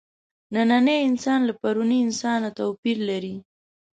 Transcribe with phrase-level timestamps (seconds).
[0.53, 3.35] نننی انسان له پروني انسانه توپیر لري.